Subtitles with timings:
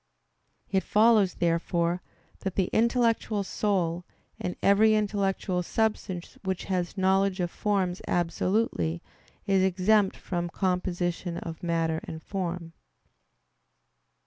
[0.71, 2.01] It follows, therefore,
[2.39, 4.03] that the intellectual soul,
[4.39, 9.03] and every intellectual substance which has knowledge of forms absolutely,
[9.45, 12.73] is exempt from composition of matter and form.